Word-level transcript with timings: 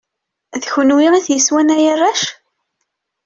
D 0.61 0.63
kunwi 0.71 1.07
i 1.17 1.19
t-yeswan 1.25 1.73
ay 1.75 1.85
arrac? 1.93 2.21